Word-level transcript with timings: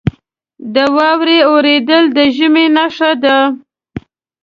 •د 0.73 0.77
واورې 0.97 1.37
اورېدل 1.49 2.03
د 2.15 2.17
ژمي 2.35 2.65
نښه 2.75 3.11
ده. 3.23 3.37